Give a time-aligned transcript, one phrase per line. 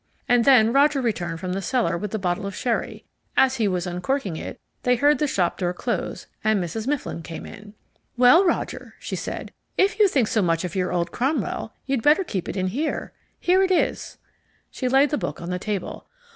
[0.27, 3.05] And then Roger returned from the cellar with the bottle of sherry.
[3.37, 6.87] As he was uncorking it, they heard the shop door close, and Mrs.
[6.87, 7.75] Mifflin came in.
[8.17, 12.23] "Well, Roger," she said; "if you think so much of your old Cromwell, you'd better
[12.23, 13.13] keep it in here.
[13.39, 14.17] Here it is."
[14.71, 16.07] She laid the book on the table.